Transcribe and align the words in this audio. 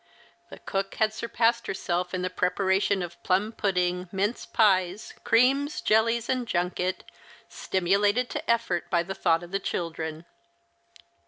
The 0.49 0.57
cook 0.57 0.95
had 0.95 1.13
surpassed 1.13 1.67
herself 1.67 2.11
in 2.11 2.23
the 2.23 2.31
preparation 2.31 3.03
of 3.03 3.21
plum 3.21 3.51
pudding, 3.51 4.09
mince 4.11 4.47
pies, 4.47 5.13
creams, 5.23 5.79
jellies, 5.79 6.27
and 6.27 6.47
junket, 6.47 7.03
stimulated 7.47 8.27
to 8.31 8.49
effort 8.49 8.89
by 8.89 9.03
the 9.03 9.13
thought 9.13 9.43
of 9.43 9.51
the 9.51 9.59
children. 9.59 10.25